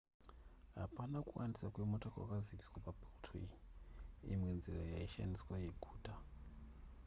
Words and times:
hapana 0.81 1.17
kuwandisa 1.27 1.71
kwemota 1.73 2.07
kwakaziviswa 2.13 2.77
pabeltway 2.85 3.47
imwe 4.33 4.49
nzira 4.57 4.81
yaishandiswa 4.93 5.53
yeguta 5.63 6.13